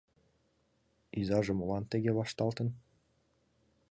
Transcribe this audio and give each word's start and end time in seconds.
Изаже 1.19 1.53
молан 1.55 1.83
тыге 1.91 2.11
вашталтын? 2.17 2.67